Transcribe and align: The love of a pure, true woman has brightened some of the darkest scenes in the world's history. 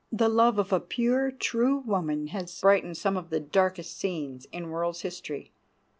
The 0.11 0.29
love 0.29 0.57
of 0.57 0.73
a 0.73 0.79
pure, 0.79 1.29
true 1.29 1.77
woman 1.77 2.29
has 2.29 2.59
brightened 2.59 2.97
some 2.97 3.15
of 3.17 3.29
the 3.29 3.39
darkest 3.39 3.99
scenes 3.99 4.47
in 4.51 4.63
the 4.63 4.69
world's 4.69 5.01
history. 5.01 5.51